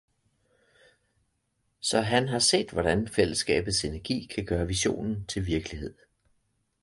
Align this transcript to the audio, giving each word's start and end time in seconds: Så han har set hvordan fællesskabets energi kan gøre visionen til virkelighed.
Så 1.79 1.99
han 2.01 2.27
har 2.27 2.39
set 2.39 2.71
hvordan 2.71 3.07
fællesskabets 3.07 3.85
energi 3.85 4.29
kan 4.35 4.45
gøre 4.45 4.67
visionen 4.67 5.25
til 5.27 5.45
virkelighed. 5.45 5.95